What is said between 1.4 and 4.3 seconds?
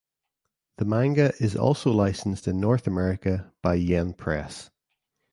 also licensed in North America by Yen